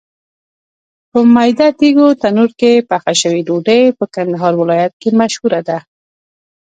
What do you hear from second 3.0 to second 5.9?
شوې ډوډۍ په کندهار ولایت کې مشهوره ده.